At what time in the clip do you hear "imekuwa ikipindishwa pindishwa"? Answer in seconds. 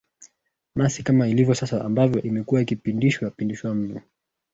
2.21-3.75